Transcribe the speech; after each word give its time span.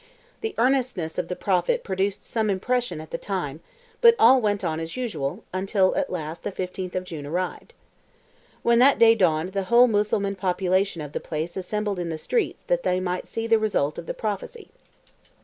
The 0.39 0.55
earnestness 0.57 1.19
of 1.19 1.27
the 1.27 1.35
prophet 1.35 1.83
produced 1.83 2.23
some 2.23 2.49
impression 2.49 2.99
at 2.99 3.11
the 3.11 3.19
time, 3.19 3.59
but 4.01 4.15
all 4.17 4.41
went 4.41 4.63
on 4.63 4.79
as 4.79 4.97
usual, 4.97 5.43
until 5.53 5.95
at 5.95 6.09
last 6.09 6.41
the 6.41 6.51
fifteenth 6.51 6.95
of 6.95 7.03
June 7.03 7.27
arrived. 7.27 7.75
When 8.63 8.79
that 8.79 8.97
day 8.97 9.13
dawned 9.13 9.49
the 9.49 9.65
whole 9.65 9.87
Mussulman 9.87 10.37
population 10.37 11.03
of 11.03 11.11
the 11.11 11.19
place 11.19 11.55
assembled 11.55 11.99
in 11.99 12.09
the 12.09 12.17
streets 12.17 12.63
that 12.63 12.81
they 12.81 12.99
might 12.99 13.27
see 13.27 13.45
the 13.45 13.59
result 13.59 13.99
of 13.99 14.07
the 14.07 14.15
prophecy. 14.15 14.69